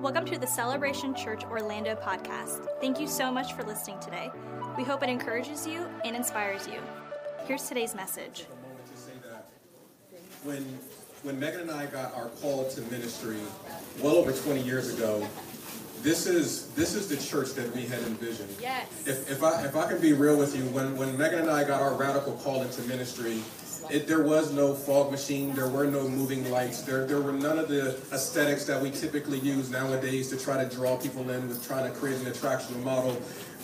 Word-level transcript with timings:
Welcome 0.00 0.26
to 0.26 0.38
the 0.38 0.46
Celebration 0.46 1.14
Church 1.14 1.44
Orlando 1.44 1.94
podcast. 1.94 2.68
Thank 2.80 3.00
you 3.00 3.06
so 3.06 3.32
much 3.32 3.54
for 3.54 3.62
listening 3.62 3.98
today. 3.98 4.30
We 4.76 4.84
hope 4.84 5.02
it 5.02 5.08
encourages 5.08 5.66
you 5.66 5.86
and 6.04 6.14
inspires 6.14 6.68
you. 6.68 6.80
Here's 7.46 7.66
today's 7.66 7.94
message. 7.94 8.46
When, 10.44 10.62
when 11.22 11.40
Megan 11.40 11.62
and 11.62 11.70
I 11.70 11.86
got 11.86 12.14
our 12.14 12.28
call 12.28 12.68
to 12.68 12.80
ministry 12.82 13.38
well 14.02 14.16
over 14.16 14.32
20 14.32 14.60
years 14.60 14.94
ago, 14.94 15.26
this 16.02 16.26
is 16.26 16.68
this 16.74 16.94
is 16.94 17.08
the 17.08 17.16
church 17.16 17.54
that 17.54 17.74
we 17.74 17.82
had 17.86 18.00
envisioned. 18.02 18.54
Yes. 18.60 18.86
If, 19.06 19.30
if 19.30 19.42
I 19.42 19.64
if 19.64 19.74
I 19.76 19.88
can 19.88 20.00
be 20.00 20.12
real 20.12 20.36
with 20.36 20.54
you, 20.54 20.62
when 20.66 20.96
when 20.96 21.16
Megan 21.18 21.40
and 21.40 21.50
I 21.50 21.64
got 21.64 21.80
our 21.80 21.94
radical 21.94 22.34
call 22.34 22.62
into 22.62 22.82
ministry, 22.82 23.42
it, 23.90 24.06
there 24.06 24.22
was 24.22 24.52
no 24.52 24.74
fog 24.74 25.10
machine, 25.10 25.54
there 25.54 25.68
were 25.68 25.86
no 25.86 26.08
moving 26.08 26.50
lights, 26.50 26.82
there, 26.82 27.06
there 27.06 27.20
were 27.20 27.32
none 27.32 27.58
of 27.58 27.68
the 27.68 27.96
aesthetics 28.12 28.64
that 28.66 28.80
we 28.80 28.90
typically 28.90 29.38
use 29.38 29.70
nowadays 29.70 30.28
to 30.30 30.36
try 30.36 30.62
to 30.62 30.74
draw 30.74 30.96
people 30.96 31.28
in 31.30 31.48
with 31.48 31.66
trying 31.66 31.90
to 31.90 31.98
create 31.98 32.18
an 32.20 32.26
attractional 32.26 32.82
model 32.82 33.20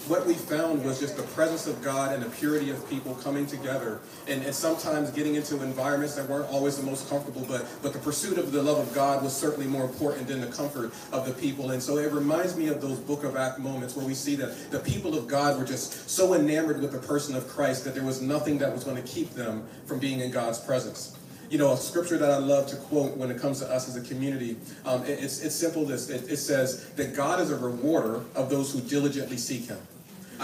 what 0.09 0.27
we 0.27 0.35
found 0.35 0.85
was 0.85 0.99
just 0.99 1.17
the 1.17 1.23
presence 1.23 1.67
of 1.67 1.81
God 1.83 2.13
and 2.13 2.23
the 2.23 2.31
purity 2.31 2.71
of 2.71 2.89
people 2.91 3.15
coming 3.17 3.47
together 3.47 4.01
and, 4.27 4.43
and, 4.43 4.55
sometimes 4.55 5.11
getting 5.11 5.35
into 5.35 5.63
environments 5.63 6.15
that 6.17 6.29
weren't 6.29 6.49
always 6.51 6.77
the 6.77 6.85
most 6.85 7.09
comfortable, 7.09 7.45
but, 7.49 7.67
but 7.83 7.93
the 7.93 7.99
pursuit 7.99 8.39
of 8.39 8.53
the 8.53 8.63
love 8.63 8.79
of 8.79 8.93
God 8.95 9.23
was 9.23 9.35
certainly 9.35 9.67
more 9.67 9.85
important 9.85 10.27
than 10.27 10.41
the 10.41 10.47
comfort 10.49 10.93
of 11.13 11.27
the 11.27 11.33
people. 11.33 11.71
And 11.71 11.83
so 11.83 11.99
it 11.99 12.13
reminds 12.13 12.57
me 12.57 12.69
of 12.69 12.81
those 12.81 12.99
book 12.99 13.25
of 13.25 13.37
Acts 13.37 13.59
moments 13.59 13.97
where 13.97 14.07
we 14.07 14.15
see 14.15 14.35
that 14.37 14.71
the 14.71 14.81
people 14.81 15.17
of 15.17 15.27
God 15.27 15.59
were 15.59 15.65
just 15.65 16.11
so 16.11 16.35
enamored 16.35 16.81
with 16.81 16.93
the 16.93 16.99
person 16.99 17.35
of 17.35 17.49
Christ 17.49 17.85
that 17.85 17.95
there 17.95 18.05
was 18.05 18.21
nothing 18.21 18.59
that 18.59 18.73
was 18.73 18.85
going 18.85 18.97
to 18.97 19.09
keep 19.09 19.31
them 19.31 19.67
from 19.87 19.99
being 19.99 20.21
in 20.21 20.31
God's 20.31 20.59
presence 20.59 21.17
you 21.51 21.59
know, 21.59 21.73
a 21.73 21.77
scripture 21.77 22.17
that 22.17 22.31
I 22.31 22.39
love 22.39 22.67
to 22.69 22.77
quote 22.77 23.15
when 23.15 23.31
it 23.31 23.39
comes 23.39 23.61
to 23.61 23.71
us 23.71 23.87
as 23.87 23.95
a 23.95 24.01
community. 24.01 24.57
Um, 24.87 25.05
it, 25.05 25.23
it's, 25.23 25.43
it's 25.43 25.55
simple. 25.55 25.85
This 25.85 26.09
it, 26.09 26.31
it 26.31 26.39
says 26.39 26.89
that 26.93 27.15
God 27.15 27.41
is 27.41 27.51
a 27.51 27.57
rewarder 27.57 28.23
of 28.35 28.49
those 28.49 28.73
who 28.73 28.81
diligently 28.81 29.37
seek 29.37 29.67
Him 29.67 29.77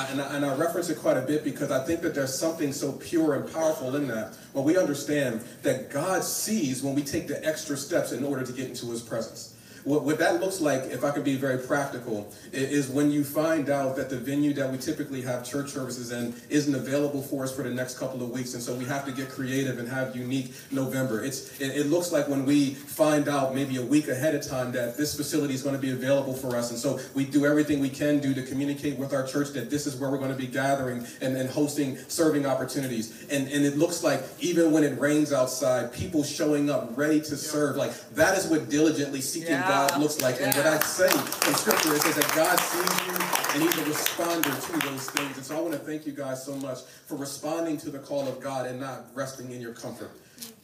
and, 0.07 0.21
I, 0.21 0.37
and 0.37 0.45
I 0.45 0.55
reference 0.55 0.89
it 0.89 0.99
quite 0.99 1.17
a 1.17 1.23
bit 1.23 1.45
because 1.45 1.71
I 1.71 1.85
think 1.85 2.03
that 2.03 2.15
there's 2.15 2.37
something 2.37 2.73
so 2.73 2.93
pure 2.93 3.35
and 3.35 3.53
powerful 3.53 3.97
in 3.97 4.07
that. 4.09 4.37
When 4.53 4.65
we 4.65 4.77
understand 4.77 5.41
that 5.63 5.91
God 5.91 6.25
sees 6.25 6.83
when 6.83 6.95
we 6.95 7.03
take 7.03 7.27
the 7.29 7.45
extra 7.45 7.77
steps 7.77 8.13
in 8.13 8.25
order 8.25 8.45
to 8.45 8.53
get 8.53 8.69
into 8.69 8.87
His 8.87 9.03
presence. 9.03 9.55
What, 9.89 10.05
what 10.05 10.19
that 10.19 10.39
looks 10.39 10.61
like, 10.61 10.83
if 10.91 11.03
I 11.03 11.11
could 11.11 11.25
be 11.25 11.37
very 11.37 11.57
practical, 11.57 12.31
is 12.53 12.91
when 12.91 13.11
you 13.11 13.25
find 13.25 13.71
out 13.71 13.97
that 13.97 14.11
the 14.11 14.19
venue 14.19 14.53
that 14.53 14.71
we 14.71 14.77
typically 14.77 15.23
have 15.23 15.49
church 15.49 15.71
services 15.71 16.13
in 16.13 16.35
isn't 16.51 16.75
available 16.75 17.23
for 17.23 17.45
us 17.45 17.57
for 17.57 17.63
the 17.63 17.71
next 17.71 17.99
couple 17.99 18.23
of 18.23 18.29
weeks, 18.29 18.53
and 18.53 18.63
so 18.63 18.75
we 18.75 18.85
have 18.85 19.07
to 19.07 19.13
get 19.13 19.31
creative 19.31 19.79
and 19.79 19.89
have 19.89 20.15
unique 20.15 20.53
November. 20.71 21.25
It's 21.25 21.59
it, 21.59 21.75
it 21.75 21.87
looks 21.87 22.13
like 22.13 22.29
when 22.29 22.45
we 22.45 22.75
find 22.75 23.29
out 23.29 23.55
maybe 23.55 23.79
a 23.79 23.83
week 23.83 24.09
ahead 24.09 24.35
of 24.35 24.47
time 24.47 24.73
that 24.73 24.99
this 24.99 25.17
facility 25.17 25.55
is 25.55 25.63
going 25.63 25.75
to 25.75 25.81
be 25.81 25.93
available 25.93 26.35
for 26.35 26.55
us, 26.55 26.69
and 26.69 26.79
so 26.79 27.01
we 27.15 27.25
do 27.25 27.47
everything 27.47 27.81
we 27.81 27.89
can 27.89 28.19
do 28.19 28.35
to 28.35 28.43
communicate 28.43 28.99
with 28.99 29.15
our 29.15 29.27
church 29.27 29.55
that 29.55 29.71
this 29.71 29.87
is 29.87 29.97
where 29.97 30.11
we're 30.11 30.19
going 30.19 30.37
to 30.37 30.37
be 30.37 30.47
gathering 30.47 31.07
and, 31.23 31.35
and 31.35 31.49
hosting 31.49 31.97
serving 32.09 32.45
opportunities. 32.45 33.25
And 33.31 33.49
and 33.49 33.65
it 33.65 33.79
looks 33.79 34.05
like 34.05 34.23
even 34.39 34.71
when 34.71 34.85
it 34.85 35.01
rains 35.01 35.33
outside, 35.33 35.95
people 35.95 36.23
showing 36.25 36.69
up 36.69 36.93
ready 36.95 37.23
to 37.23 37.37
serve. 37.39 37.77
Like 37.77 37.93
that 38.11 38.37
is 38.37 38.47
what 38.49 38.69
diligently 38.69 39.23
seeking 39.23 39.53
yeah. 39.53 39.67
God 39.67 39.78
God 39.79 40.01
looks 40.01 40.21
like. 40.21 40.41
And 40.41 40.53
what 40.57 40.67
I 40.67 40.81
say 40.81 41.07
in 41.07 41.55
scripture 41.55 41.95
is 41.95 42.03
that 42.03 42.33
God 42.35 42.59
sees 42.59 43.07
you 43.07 43.15
and 43.55 43.63
he's 43.63 43.79
a 43.79 43.85
responder 43.89 44.43
to 44.67 44.89
those 44.89 45.09
things. 45.11 45.37
And 45.37 45.47
so 45.47 45.57
I 45.57 45.61
want 45.61 45.73
to 45.75 45.79
thank 45.79 46.05
you 46.05 46.11
guys 46.11 46.45
so 46.45 46.57
much 46.57 46.79
for 47.07 47.15
responding 47.15 47.77
to 47.79 47.91
the 47.91 48.01
call 48.01 48.27
of 48.27 48.41
God 48.41 48.67
and 48.67 48.81
not 48.81 49.07
resting 49.15 49.53
in 49.53 49.61
your 49.61 49.75
comfort. 49.75 50.11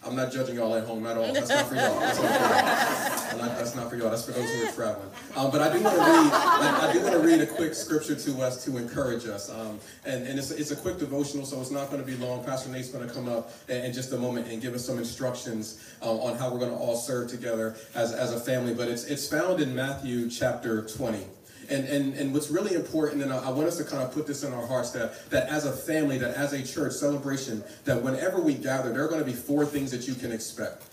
I'm 0.06 0.14
not 0.14 0.30
judging 0.32 0.56
y'all 0.56 0.74
at 0.74 0.84
home 0.84 1.06
at 1.06 1.16
all. 1.16 1.32
That's 1.32 1.48
not 1.48 1.66
for 1.66 1.74
y'all. 1.74 1.98
That's 1.98 2.20
not 2.20 2.30
for 2.30 3.36
y'all. 3.36 3.48
That's 3.48 3.74
not 3.74 3.90
for 3.90 3.96
y'all. 3.96 4.10
That's 4.10 4.26
for 4.26 4.32
those 4.32 4.50
who 4.50 4.66
are 4.66 4.72
traveling. 4.72 5.10
Um, 5.36 5.50
but 5.50 5.62
I 5.62 5.72
do 5.72 5.82
want 5.82 5.96
to 5.96 6.02
read. 6.02 6.32
I, 6.32 6.88
I, 6.88 6.92
do 6.92 7.00
want 7.00 7.12
to 7.12 7.20
read 7.20 7.40
a 7.40 7.46
quick 7.46 7.74
scripture 7.74 8.14
to 8.14 8.42
us 8.42 8.64
to 8.64 8.76
encourage 8.76 9.26
us. 9.26 9.50
Um, 9.50 9.78
and 10.04 10.26
and 10.26 10.38
it's, 10.38 10.50
it's 10.50 10.70
a 10.70 10.76
quick 10.76 10.98
devotional, 10.98 11.46
so 11.46 11.60
it's 11.60 11.70
not 11.70 11.90
going 11.90 12.04
to 12.04 12.06
be 12.06 12.16
long. 12.16 12.44
Pastor 12.44 12.70
Nate's 12.70 12.88
going 12.88 13.06
to 13.06 13.12
come 13.12 13.28
up 13.28 13.52
in, 13.68 13.84
in, 13.86 13.92
just 13.92 14.12
a 14.12 14.18
moment 14.18 14.48
and 14.48 14.60
give 14.60 14.74
us 14.74 14.84
some 14.84 14.98
instructions 14.98 15.94
um, 16.02 16.18
on 16.20 16.36
how 16.36 16.52
we're 16.52 16.58
going 16.58 16.70
to 16.70 16.76
all 16.76 16.96
serve 16.96 17.30
together 17.30 17.74
as, 17.94 18.12
as 18.12 18.32
a 18.32 18.40
family. 18.40 18.74
But 18.74 18.88
it's 18.88 19.04
it's 19.04 19.28
found 19.28 19.60
in 19.60 19.74
Matthew 19.74 20.28
chapter 20.28 20.82
20. 20.82 21.24
And, 21.70 21.86
and, 21.86 22.14
and 22.14 22.32
what's 22.32 22.50
really 22.50 22.74
important, 22.74 23.22
and 23.22 23.32
I, 23.32 23.50
want 23.50 23.68
us 23.68 23.76
to 23.78 23.84
kind 23.84 24.02
of 24.02 24.12
put 24.12 24.26
this 24.26 24.42
in 24.42 24.52
our 24.52 24.66
hearts, 24.66 24.90
that, 24.92 25.30
that 25.30 25.48
as 25.48 25.66
a 25.66 25.72
family, 25.72 26.18
that 26.18 26.34
as 26.34 26.52
a 26.52 26.62
church 26.62 26.92
celebration, 26.92 27.62
that 27.84 28.02
whenever 28.02 28.40
we 28.40 28.54
gather, 28.54 28.92
there 28.92 29.04
are 29.04 29.08
going 29.08 29.20
to 29.20 29.26
be 29.26 29.32
four 29.32 29.64
things 29.64 29.90
that 29.90 30.06
you 30.06 30.14
can 30.14 30.32
expect. 30.32 30.84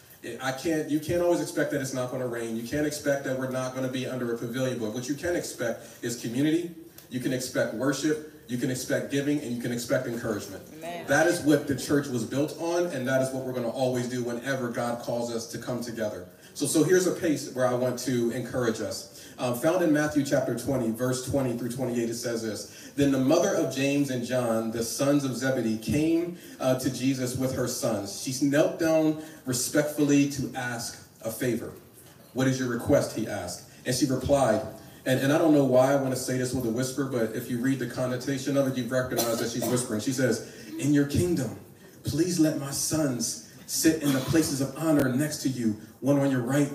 I 0.42 0.52
can't, 0.52 0.90
you 0.90 1.00
can't 1.00 1.22
always 1.22 1.42
expect 1.42 1.72
that 1.72 1.82
it's 1.82 1.94
not 1.94 2.12
going 2.12 2.22
to 2.22 2.28
rain. 2.28 2.56
You 2.56 2.68
can't 2.68 2.86
expect 2.86 3.24
that 3.26 3.38
we're 3.40 3.50
not 3.50 3.74
going 3.74 3.88
to 3.88 3.92
be 3.92 4.06
under 4.06 4.34
a 4.34 4.38
pavilion. 4.38 4.78
But 4.78 4.94
what 4.94 5.10
you 5.10 5.16
can 5.16 5.36
expect 5.36 6.04
is 6.04 6.22
community. 6.22 6.72
You 7.10 7.20
can 7.20 7.34
expect 7.34 7.74
worship. 7.74 8.31
You 8.48 8.58
can 8.58 8.70
expect 8.70 9.12
giving 9.12 9.40
and 9.40 9.56
you 9.56 9.62
can 9.62 9.72
expect 9.72 10.08
encouragement. 10.08 10.64
Amen. 10.78 11.06
That 11.08 11.28
is 11.28 11.42
what 11.42 11.68
the 11.68 11.76
church 11.76 12.08
was 12.08 12.26
built 12.26 12.60
on, 12.60 12.88
and 12.88 13.08
that 13.08 13.22
is 13.22 13.30
what 13.30 13.46
we're 13.46 13.54
going 13.54 13.66
to 13.66 13.70
always 13.70 14.10
do 14.10 14.24
whenever 14.24 14.70
God 14.70 15.02
calls 15.02 15.34
us 15.34 15.48
to 15.48 15.58
come 15.58 15.82
together. 15.82 16.28
So, 16.54 16.66
so 16.66 16.84
here's 16.84 17.08
a 17.08 17.14
pace 17.14 17.54
where 17.54 17.66
I 17.66 17.74
want 17.74 17.98
to 18.00 18.32
encourage 18.32 18.82
us. 18.82 19.26
Uh, 19.38 19.54
found 19.54 19.82
in 19.82 19.92
Matthew 19.94 20.24
chapter 20.26 20.58
20, 20.58 20.92
verse 20.92 21.30
20 21.30 21.58
through 21.58 21.72
28, 21.72 22.10
it 22.10 22.14
says 22.14 22.44
this 22.44 22.92
Then 22.96 23.12
the 23.12 23.20
mother 23.20 23.56
of 23.56 23.74
James 23.74 24.10
and 24.10 24.26
John, 24.26 24.70
the 24.72 24.84
sons 24.84 25.24
of 25.24 25.36
Zebedee, 25.36 25.78
came 25.78 26.38
uh, 26.60 26.78
to 26.78 26.94
Jesus 26.94 27.38
with 27.38 27.56
her 27.56 27.68
sons. 27.68 28.22
She 28.22 28.46
knelt 28.46 28.80
down 28.80 29.24
respectfully 29.46 30.30
to 30.32 30.52
ask 30.56 31.08
a 31.24 31.32
favor. 31.32 31.72
What 32.34 32.48
is 32.48 32.60
your 32.60 32.70
request? 32.70 33.16
He 33.16 33.28
asked. 33.28 33.70
And 33.86 33.96
she 33.96 34.06
replied, 34.06 34.62
and, 35.06 35.20
and 35.20 35.34
I 35.34 35.38
don't 35.38 35.54
know 35.54 35.66
why 35.66 35.94
I 35.94 35.96
want 35.96 36.12
to 36.12 36.20
say 36.20 36.38
this 36.38 36.54
with 36.54 36.66
a 36.66 36.70
whisper, 36.70 37.06
but 37.06 37.36
if 37.36 37.50
you 37.50 37.60
read 37.60 37.80
the 37.80 37.88
connotation 37.88 38.58
of 38.58 38.68
it, 38.68 38.78
you 38.78 38.86
recognize 38.88 39.40
that 39.40 39.50
she's 39.50 39.66
whispering. 39.66 40.00
She 40.00 40.12
says, 40.12 40.54
In 40.80 40.94
your 40.94 41.06
kingdom, 41.06 41.60
please 42.04 42.40
let 42.40 42.60
my 42.60 42.72
sons 42.72 43.52
sit 43.66 44.04
in 44.04 44.14
the 44.14 44.20
places 44.20 44.62
of 44.62 44.76
honor 44.78 45.10
next 45.10 45.42
to 45.44 45.50
you, 45.50 45.76
one 46.02 46.20
on 46.20 46.30
your 46.30 46.42
right 46.42 46.72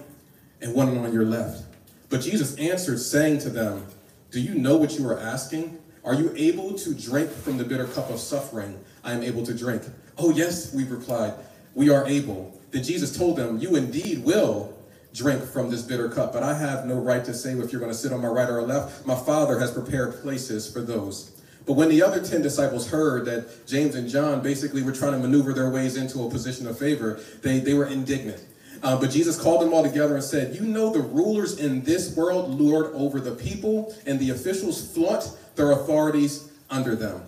and 0.61 0.75
one 0.75 0.97
on 0.99 1.13
your 1.13 1.25
left. 1.25 1.65
But 2.09 2.21
Jesus 2.21 2.57
answered, 2.57 2.99
saying 2.99 3.39
to 3.41 3.51
them, 3.51 3.87
Do 4.31 4.41
you 4.41 4.55
know 4.55 4.77
what 4.77 4.99
you 4.99 5.09
are 5.09 5.19
asking? 5.19 5.79
Are 6.05 6.15
you 6.15 6.33
able 6.37 6.75
to 6.75 6.95
drink 6.95 7.31
from 7.31 7.59
the 7.59 7.65
bitter 7.65 7.87
cup 7.87 8.11
of 8.11 8.21
suffering 8.21 8.79
I 9.05 9.13
am 9.13 9.23
able 9.23 9.45
to 9.45 9.55
drink? 9.55 9.83
Oh, 10.19 10.31
yes, 10.31 10.73
we 10.73 10.85
replied, 10.85 11.35
We 11.75 11.91
are 11.91 12.07
able. 12.07 12.59
Then 12.71 12.83
Jesus 12.83 13.17
told 13.17 13.37
them, 13.37 13.59
You 13.59 13.77
indeed 13.77 14.25
will 14.25 14.76
drink 15.17 15.43
from 15.43 15.71
this 15.71 15.83
bitter 15.83 16.09
cup, 16.09 16.33
but 16.33 16.43
I 16.43 16.55
have 16.55 16.85
no 16.85 16.97
right 16.97 17.25
to 17.25 17.33
say 17.33 17.53
if 17.53 17.73
you're 17.73 17.81
going 17.81 17.93
to 17.93 17.97
sit 17.97 18.13
on 18.13 18.21
my 18.21 18.29
right 18.29 18.49
or 18.49 18.63
left. 18.63 19.07
My 19.07 19.17
Father 19.17 19.59
has 19.59 19.73
prepared 19.73 20.21
places 20.21 20.71
for 20.71 20.81
those. 20.81 21.33
But 21.67 21.73
when 21.73 21.89
the 21.89 22.03
other 22.03 22.23
10 22.23 22.43
disciples 22.43 22.91
heard 22.91 23.25
that 23.25 23.67
James 23.67 23.95
and 23.95 24.09
John 24.09 24.41
basically 24.41 24.83
were 24.83 24.93
trying 24.93 25.13
to 25.13 25.19
maneuver 25.19 25.53
their 25.53 25.71
ways 25.71 25.97
into 25.97 26.23
a 26.23 26.31
position 26.31 26.67
of 26.67 26.79
favor, 26.79 27.19
they, 27.43 27.59
they 27.59 27.75
were 27.75 27.87
indignant. 27.87 28.41
Uh, 28.83 29.01
but 29.01 29.11
Jesus 29.11 29.41
called 29.41 29.63
them 29.63 29.73
all 29.73 29.83
together 29.83 30.15
and 30.15 30.23
said, 30.23 30.55
You 30.55 30.61
know, 30.61 30.93
the 30.93 31.01
rulers 31.01 31.59
in 31.59 31.83
this 31.83 32.15
world 32.15 32.61
lord 32.61 32.93
over 32.95 33.19
the 33.19 33.35
people, 33.35 33.95
and 34.07 34.21
the 34.21 34.31
officials 34.31 34.93
flaunt 34.93 35.37
their 35.57 35.73
authorities 35.73 36.53
under 36.71 36.95
them. 36.95 37.23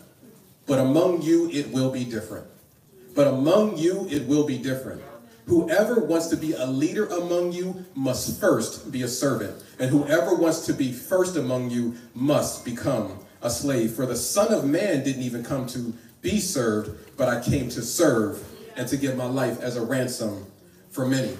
But 0.66 0.78
among 0.78 1.22
you, 1.22 1.50
it 1.50 1.72
will 1.72 1.90
be 1.90 2.04
different. 2.04 2.46
But 3.14 3.26
among 3.26 3.78
you, 3.78 4.06
it 4.10 4.28
will 4.28 4.46
be 4.46 4.58
different. 4.58 5.02
Whoever 5.48 6.00
wants 6.00 6.26
to 6.28 6.36
be 6.36 6.52
a 6.52 6.66
leader 6.66 7.06
among 7.06 7.52
you 7.52 7.86
must 7.94 8.38
first 8.38 8.92
be 8.92 9.02
a 9.02 9.08
servant, 9.08 9.64
and 9.78 9.88
whoever 9.88 10.34
wants 10.34 10.66
to 10.66 10.74
be 10.74 10.92
first 10.92 11.36
among 11.36 11.70
you 11.70 11.94
must 12.14 12.66
become 12.66 13.18
a 13.40 13.48
slave. 13.48 13.92
For 13.92 14.04
the 14.04 14.14
Son 14.14 14.52
of 14.52 14.66
Man 14.66 15.02
didn't 15.02 15.22
even 15.22 15.42
come 15.42 15.66
to 15.68 15.94
be 16.20 16.38
served, 16.38 17.16
but 17.16 17.28
I 17.28 17.40
came 17.42 17.70
to 17.70 17.80
serve 17.80 18.46
and 18.76 18.86
to 18.88 18.98
give 18.98 19.16
my 19.16 19.24
life 19.24 19.58
as 19.60 19.76
a 19.76 19.82
ransom 19.82 20.44
for 20.90 21.06
many. 21.06 21.34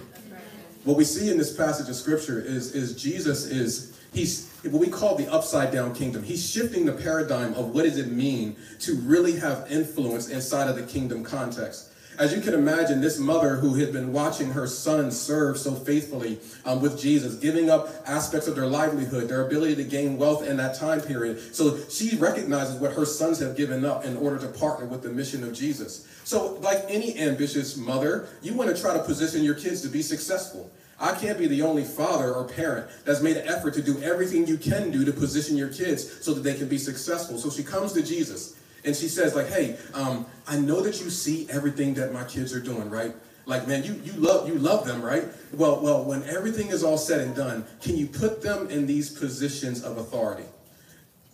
What 0.84 0.97
we 0.97 1.04
see 1.04 1.30
in 1.30 1.36
this 1.36 1.54
passage 1.54 1.91
of 1.91 1.94
scripture 1.94 2.41
is, 2.41 2.74
is 2.74 2.97
Jesus 2.97 3.44
is, 3.44 4.00
he's 4.15 4.50
what 4.62 4.80
we 4.80 4.88
call 4.88 5.16
the 5.16 5.30
upside 5.30 5.71
down 5.71 5.94
kingdom. 5.94 6.22
He's 6.22 6.48
shifting 6.48 6.86
the 6.86 6.92
paradigm 6.92 7.53
of 7.53 7.74
what 7.74 7.83
does 7.83 7.98
it 7.98 8.10
mean 8.10 8.56
to 8.80 8.94
really 9.00 9.38
have 9.38 9.71
influence 9.71 10.30
inside 10.30 10.71
of 10.71 10.77
the 10.77 10.84
kingdom 10.84 11.22
context. 11.24 11.87
As 12.18 12.34
you 12.34 12.41
can 12.41 12.53
imagine, 12.53 13.00
this 13.00 13.16
mother 13.16 13.54
who 13.54 13.74
had 13.74 13.92
been 13.92 14.12
watching 14.12 14.50
her 14.50 14.66
son 14.66 15.12
serve 15.12 15.56
so 15.56 15.72
faithfully 15.72 16.41
um, 16.65 16.82
with 16.82 17.00
Jesus, 17.00 17.36
giving 17.36 17.70
up 17.70 17.91
aspects 18.06 18.48
of 18.48 18.56
their 18.56 18.66
livelihood, 18.66 19.28
their 19.28 19.47
ability 19.47 19.76
to 19.76 19.84
gain 19.84 20.18
wealth 20.18 20.44
in 20.44 20.56
that 20.56 20.74
time 20.74 21.00
period. 21.00 21.54
So 21.54 21.78
she 21.88 22.16
recognizes 22.16 22.80
what 22.80 22.92
her 22.94 23.04
sons 23.04 23.38
have 23.38 23.56
given 23.56 23.84
up 23.84 24.04
in 24.04 24.16
order 24.16 24.36
to 24.41 24.48
partner 24.48 24.86
with 24.86 25.03
the 25.03 25.10
mission 25.10 25.44
of 25.44 25.53
Jesus. 25.54 26.09
So, 26.24 26.54
like 26.54 26.84
any 26.88 27.16
ambitious 27.20 27.76
mother, 27.76 28.28
you 28.42 28.53
want 28.54 28.74
to 28.74 28.82
try 28.82 28.94
to 28.94 29.03
position 29.04 29.44
your 29.44 29.54
kids 29.54 29.80
to 29.82 29.88
be 29.88 30.03
successful. 30.03 30.72
I 30.98 31.14
can't 31.14 31.38
be 31.38 31.47
the 31.47 31.62
only 31.62 31.84
father 31.84 32.34
or 32.34 32.48
parent 32.48 32.88
that's 33.04 33.22
made 33.22 33.36
an 33.36 33.47
effort 33.47 33.74
to 33.74 33.82
do 33.82 34.03
everything 34.03 34.48
you 34.48 34.59
can 34.59 34.91
do 34.91 35.04
to 35.04 35.12
position 35.12 35.56
your 35.56 35.68
kids 35.68 36.24
so 36.24 36.34
that 36.34 36.41
they 36.41 36.54
can 36.54 36.66
be 36.66 36.78
successful. 36.78 37.38
So 37.38 37.48
she 37.48 37.62
comes 37.62 37.92
to 37.92 38.03
Jesus 38.03 38.58
and 38.88 38.96
she 38.96 39.06
says, 39.06 39.34
like, 39.34 39.48
hey, 39.48 39.76
um, 39.92 40.24
I 40.46 40.56
know 40.56 40.80
that 40.80 40.98
you 41.02 41.10
see 41.10 41.46
everything 41.50 41.92
that 41.94 42.10
my 42.10 42.24
kids 42.24 42.54
are 42.54 42.60
doing, 42.60 42.88
right? 42.88 43.14
Like, 43.44 43.68
man, 43.68 43.84
you, 43.84 44.00
you 44.02 44.12
love 44.14 44.48
you 44.48 44.54
love 44.54 44.86
them, 44.86 45.02
right? 45.02 45.24
Well, 45.52 45.82
well, 45.82 46.04
when 46.04 46.22
everything 46.22 46.68
is 46.68 46.82
all 46.82 46.96
said 46.96 47.20
and 47.20 47.36
done, 47.36 47.66
can 47.82 47.98
you 47.98 48.06
put 48.06 48.42
them 48.42 48.70
in 48.70 48.86
these 48.86 49.10
positions 49.10 49.84
of 49.84 49.98
authority? 49.98 50.48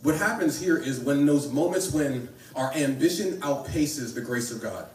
What 0.02 0.16
happens 0.16 0.60
here 0.60 0.76
is 0.76 0.98
when 0.98 1.26
those 1.26 1.52
moments 1.52 1.92
when 1.92 2.28
our 2.56 2.72
ambition 2.74 3.40
outpaces 3.40 4.16
the 4.16 4.20
grace 4.20 4.50
of 4.50 4.60
God, 4.60 4.88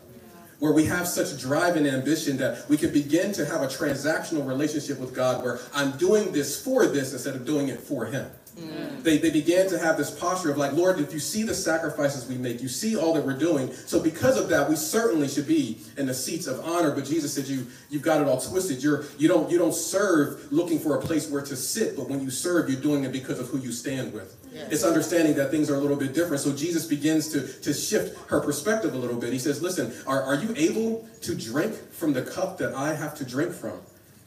where 0.59 0.73
we 0.73 0.83
have 0.83 1.07
such 1.07 1.39
drive 1.39 1.77
and 1.77 1.87
ambition 1.87 2.35
that 2.37 2.67
we 2.67 2.75
can 2.75 2.91
begin 2.91 3.31
to 3.33 3.45
have 3.45 3.61
a 3.61 3.67
transactional 3.67 4.45
relationship 4.45 4.99
with 4.99 5.15
God 5.15 5.41
where 5.45 5.59
I'm 5.73 5.97
doing 5.97 6.33
this 6.33 6.61
for 6.61 6.87
this 6.87 7.13
instead 7.13 7.35
of 7.35 7.45
doing 7.45 7.69
it 7.69 7.79
for 7.79 8.05
Him. 8.05 8.29
Mm. 8.57 9.03
They, 9.03 9.17
they 9.17 9.29
began 9.29 9.67
to 9.69 9.79
have 9.79 9.97
this 9.97 10.11
posture 10.11 10.51
of 10.51 10.57
like, 10.57 10.73
Lord, 10.73 10.99
if 10.99 11.13
you 11.13 11.19
see 11.19 11.43
the 11.43 11.53
sacrifices 11.53 12.27
we 12.27 12.35
make, 12.35 12.61
you 12.61 12.67
see 12.67 12.95
all 12.95 13.13
that 13.13 13.25
we're 13.25 13.37
doing. 13.37 13.71
So 13.73 13.99
because 13.99 14.37
of 14.37 14.49
that, 14.49 14.69
we 14.69 14.75
certainly 14.75 15.27
should 15.27 15.47
be 15.47 15.79
in 15.97 16.05
the 16.05 16.13
seats 16.13 16.47
of 16.47 16.59
honor. 16.65 16.91
But 16.91 17.05
Jesus 17.05 17.33
said, 17.33 17.45
you 17.45 17.67
you've 17.89 18.01
got 18.01 18.21
it 18.21 18.27
all 18.27 18.39
twisted. 18.39 18.83
You're 18.83 19.05
you 19.17 19.27
don't 19.27 19.49
you 19.49 19.57
don't 19.57 19.73
serve 19.73 20.51
looking 20.51 20.79
for 20.79 20.97
a 20.97 21.01
place 21.01 21.29
where 21.29 21.41
to 21.41 21.55
sit, 21.55 21.95
but 21.95 22.09
when 22.09 22.21
you 22.21 22.29
serve, 22.29 22.69
you're 22.69 22.81
doing 22.81 23.03
it 23.03 23.11
because 23.11 23.39
of 23.39 23.47
who 23.47 23.59
you 23.59 23.71
stand 23.71 24.13
with. 24.13 24.35
Yes. 24.53 24.71
It's 24.71 24.83
understanding 24.83 25.35
that 25.35 25.51
things 25.51 25.69
are 25.69 25.75
a 25.75 25.79
little 25.79 25.97
bit 25.97 26.13
different. 26.13 26.41
So 26.41 26.53
Jesus 26.53 26.85
begins 26.85 27.29
to, 27.29 27.47
to 27.61 27.73
shift 27.73 28.17
her 28.29 28.39
perspective 28.39 28.93
a 28.93 28.97
little 28.97 29.17
bit. 29.17 29.31
He 29.31 29.39
says, 29.39 29.61
Listen, 29.61 29.93
are, 30.07 30.21
are 30.23 30.35
you 30.35 30.53
able 30.55 31.07
to 31.21 31.35
drink 31.35 31.75
from 31.91 32.13
the 32.13 32.23
cup 32.23 32.57
that 32.57 32.73
I 32.73 32.93
have 32.93 33.15
to 33.15 33.25
drink 33.25 33.53
from? 33.53 33.79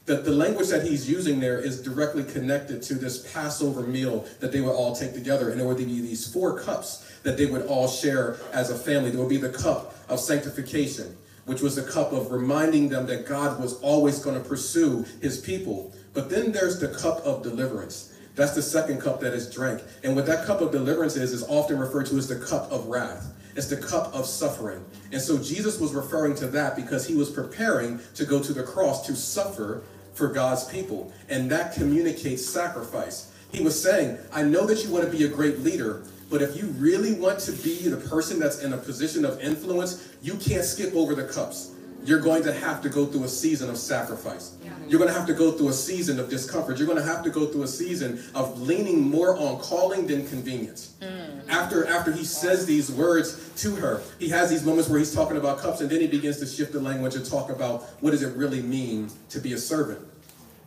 The, 0.05 0.17
the 0.17 0.31
language 0.31 0.67
that 0.67 0.83
he's 0.83 1.09
using 1.09 1.39
there 1.39 1.59
is 1.59 1.81
directly 1.81 2.23
connected 2.25 2.81
to 2.83 2.95
this 2.95 3.31
Passover 3.31 3.83
meal 3.83 4.25
that 4.41 4.51
they 4.51 4.59
would 4.59 4.73
all 4.73 4.93
take 4.93 5.13
together. 5.13 5.49
And 5.49 5.59
there 5.59 5.67
would 5.67 5.77
be 5.77 5.85
these 5.85 6.31
four 6.31 6.59
cups 6.59 7.09
that 7.23 7.37
they 7.37 7.45
would 7.45 7.65
all 7.67 7.87
share 7.87 8.37
as 8.51 8.69
a 8.69 8.75
family. 8.75 9.11
There 9.11 9.19
would 9.21 9.29
be 9.29 9.37
the 9.37 9.49
cup 9.49 9.95
of 10.09 10.19
sanctification, 10.19 11.15
which 11.45 11.61
was 11.61 11.77
the 11.77 11.83
cup 11.83 12.11
of 12.11 12.31
reminding 12.31 12.89
them 12.89 13.05
that 13.07 13.25
God 13.25 13.61
was 13.61 13.79
always 13.79 14.19
going 14.19 14.41
to 14.41 14.47
pursue 14.47 15.05
his 15.21 15.39
people. 15.39 15.93
But 16.13 16.29
then 16.29 16.51
there's 16.51 16.79
the 16.81 16.89
cup 16.89 17.19
of 17.19 17.41
deliverance. 17.41 18.13
That's 18.35 18.55
the 18.55 18.61
second 18.61 18.99
cup 18.99 19.21
that 19.21 19.33
is 19.33 19.49
drank. 19.49 19.81
And 20.03 20.15
what 20.15 20.25
that 20.25 20.45
cup 20.45 20.59
of 20.59 20.71
deliverance 20.71 21.15
is, 21.15 21.31
is 21.31 21.43
often 21.43 21.79
referred 21.79 22.07
to 22.07 22.17
as 22.17 22.27
the 22.27 22.45
cup 22.45 22.69
of 22.71 22.87
wrath. 22.87 23.33
It's 23.55 23.67
the 23.67 23.77
cup 23.77 24.13
of 24.13 24.25
suffering. 24.25 24.83
And 25.11 25.21
so 25.21 25.37
Jesus 25.37 25.79
was 25.79 25.93
referring 25.93 26.35
to 26.35 26.47
that 26.47 26.75
because 26.75 27.07
he 27.07 27.15
was 27.15 27.29
preparing 27.29 27.99
to 28.15 28.25
go 28.25 28.41
to 28.41 28.51
the 28.51 28.63
cross 28.63 29.05
to 29.05 29.15
suffer 29.15 29.83
for 30.13 30.27
God's 30.27 30.65
people. 30.65 31.11
And 31.29 31.49
that 31.51 31.73
communicates 31.73 32.45
sacrifice. 32.45 33.31
He 33.51 33.63
was 33.63 33.81
saying, 33.81 34.17
I 34.31 34.43
know 34.43 34.65
that 34.65 34.83
you 34.83 34.91
want 34.91 35.05
to 35.05 35.11
be 35.15 35.25
a 35.25 35.29
great 35.29 35.59
leader, 35.59 36.03
but 36.29 36.41
if 36.41 36.57
you 36.57 36.67
really 36.79 37.13
want 37.13 37.39
to 37.41 37.51
be 37.51 37.87
the 37.87 37.97
person 37.97 38.39
that's 38.39 38.63
in 38.63 38.73
a 38.73 38.77
position 38.77 39.25
of 39.25 39.39
influence, 39.39 40.09
you 40.23 40.35
can't 40.35 40.65
skip 40.65 40.95
over 40.95 41.13
the 41.13 41.25
cups. 41.25 41.71
You're 42.05 42.19
going 42.19 42.43
to 42.43 42.53
have 42.53 42.81
to 42.81 42.89
go 42.89 43.05
through 43.05 43.23
a 43.23 43.29
season 43.29 43.69
of 43.69 43.77
sacrifice. 43.77 44.55
You're 44.87 44.99
going 44.99 45.11
to 45.11 45.17
have 45.17 45.27
to 45.27 45.33
go 45.33 45.51
through 45.51 45.69
a 45.69 45.73
season 45.73 46.19
of 46.19 46.29
discomfort. 46.29 46.77
You're 46.77 46.87
going 46.87 46.99
to 46.99 47.05
have 47.05 47.23
to 47.23 47.29
go 47.29 47.45
through 47.45 47.63
a 47.63 47.67
season 47.67 48.21
of 48.35 48.61
leaning 48.61 49.01
more 49.01 49.37
on 49.37 49.59
calling 49.59 50.07
than 50.07 50.27
convenience. 50.27 50.95
Mm. 51.01 51.47
After, 51.49 51.87
after 51.87 52.11
he 52.11 52.23
says 52.23 52.65
these 52.65 52.91
words 52.91 53.49
to 53.57 53.75
her, 53.75 54.01
he 54.19 54.29
has 54.29 54.49
these 54.49 54.63
moments 54.63 54.89
where 54.89 54.99
he's 54.99 55.13
talking 55.13 55.37
about 55.37 55.59
cups, 55.59 55.81
and 55.81 55.89
then 55.89 56.01
he 56.01 56.07
begins 56.07 56.39
to 56.39 56.45
shift 56.45 56.73
the 56.73 56.79
language 56.79 57.15
and 57.15 57.25
talk 57.25 57.49
about 57.49 57.83
what 58.01 58.11
does 58.11 58.23
it 58.23 58.35
really 58.35 58.61
mean 58.61 59.09
to 59.29 59.39
be 59.39 59.53
a 59.53 59.57
servant. 59.57 59.99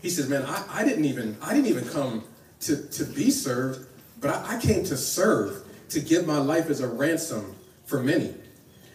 He 0.00 0.10
says, 0.10 0.28
Man, 0.28 0.42
I, 0.42 0.64
I 0.70 0.84
didn't 0.84 1.04
even 1.04 1.36
I 1.42 1.52
didn't 1.54 1.68
even 1.68 1.88
come 1.88 2.24
to, 2.60 2.76
to 2.88 3.04
be 3.04 3.30
served, 3.30 3.86
but 4.20 4.30
I, 4.30 4.56
I 4.56 4.60
came 4.60 4.84
to 4.84 4.96
serve, 4.96 5.64
to 5.90 6.00
give 6.00 6.26
my 6.26 6.38
life 6.38 6.70
as 6.70 6.80
a 6.80 6.88
ransom 6.88 7.54
for 7.84 8.02
many. 8.02 8.34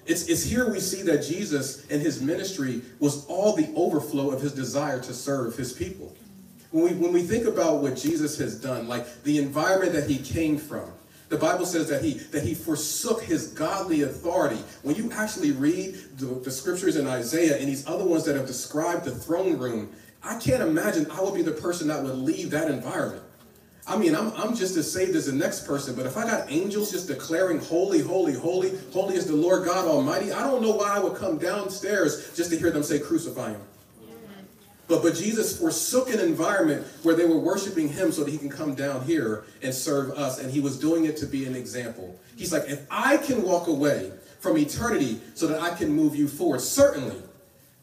It's, 0.06 0.28
it's 0.28 0.44
here 0.44 0.70
we 0.70 0.80
see 0.80 1.04
that 1.04 1.24
Jesus 1.24 1.86
and 1.90 2.02
his 2.02 2.22
ministry 2.22 2.82
was 3.00 3.26
all 3.28 3.56
the 3.56 3.72
overflow 3.76 4.32
of 4.32 4.42
his 4.42 4.54
desire 4.54 5.00
to 5.00 5.14
serve 5.14 5.56
his 5.56 5.74
people. 5.74 6.16
When 6.72 6.86
we, 6.86 6.92
when 6.94 7.14
we 7.14 7.22
think 7.24 7.46
about 7.46 7.82
what 7.82 7.98
Jesus 7.98 8.38
has 8.40 8.60
done, 8.60 8.88
like 8.88 9.24
the 9.24 9.38
environment 9.38 9.94
that 9.94 10.10
he 10.10 10.18
came 10.18 10.58
from, 10.58 10.92
the 11.30 11.38
Bible 11.38 11.66
says 11.66 11.88
that 11.88 12.04
he 12.04 12.16
that 12.32 12.44
he 12.44 12.54
forsook 12.54 13.24
his 13.24 13.48
godly 13.48 14.02
authority. 14.02 14.62
When 14.84 14.98
you 14.98 15.10
actually 15.14 15.52
read 15.52 15.96
the, 16.18 16.26
the 16.26 16.52
scriptures 16.52 16.98
in 16.98 17.08
Isaiah 17.08 17.58
and 17.58 17.70
these 17.70 17.88
other 17.88 18.04
ones 18.04 18.26
that 18.26 18.36
have 18.36 18.48
described 18.48 19.06
the 19.06 19.16
throne 19.16 19.58
room, 19.58 19.94
I 20.22 20.38
can't 20.40 20.62
imagine 20.62 21.10
I 21.10 21.22
would 21.22 21.34
be 21.34 21.42
the 21.42 21.54
person 21.54 21.88
that 21.88 22.04
would 22.04 22.16
leave 22.16 22.52
that 22.52 22.70
environment. 22.70 23.24
I 23.88 23.98
mean, 23.98 24.16
I'm, 24.16 24.32
I'm 24.34 24.56
just 24.56 24.78
as 24.78 24.92
saved 24.92 25.16
as 25.16 25.26
the 25.26 25.34
next 25.34 25.66
person, 25.66 25.96
but 25.96 26.06
if 26.06 26.16
I 26.16 26.24
got 26.24 26.52
angels 26.52 26.92
just 26.92 27.08
declaring, 27.08 27.60
Holy, 27.60 28.00
holy, 28.00 28.34
holy, 28.34 28.72
holy 28.94 29.16
is 29.16 29.26
the 29.26 29.36
Lord 29.36 29.66
God 29.66 29.88
Almighty, 29.88 30.32
I 30.32 30.42
don't 30.42 30.62
know 30.62 30.72
why 30.72 30.96
I 30.96 31.00
would 31.00 31.16
come 31.16 31.38
downstairs 31.40 32.32
just 32.36 32.52
to 32.52 32.60
hear 32.60 32.70
them 32.70 32.84
say, 32.84 33.00
Crucify 33.00 33.52
him. 33.52 33.62
But, 34.88 35.04
but 35.04 35.16
Jesus 35.16 35.58
forsook 35.58 36.14
an 36.14 36.20
environment 36.20 36.86
where 37.04 37.16
they 37.16 37.26
were 37.26 37.38
worshiping 37.38 37.88
him 37.88 38.12
so 38.12 38.26
that 38.26 38.30
he 38.30 38.38
can 38.38 38.50
come 38.50 38.76
down 38.76 39.06
here 39.06 39.46
and 39.64 39.74
serve 39.74 40.12
us. 40.12 40.38
And 40.40 40.52
he 40.52 40.60
was 40.60 40.78
doing 40.78 41.06
it 41.06 41.16
to 41.18 41.26
be 41.26 41.46
an 41.46 41.56
example. 41.56 42.20
He's 42.36 42.52
like, 42.52 42.64
if 42.68 42.86
I 42.92 43.16
can 43.18 43.42
walk 43.42 43.68
away 43.68 44.12
from 44.42 44.58
eternity 44.58 45.22
so 45.34 45.48
that 45.48 45.62
I 45.62 45.74
can 45.76 45.92
move 45.92 46.16
you 46.16 46.28
forward, 46.28 46.60
certainly 46.60 47.16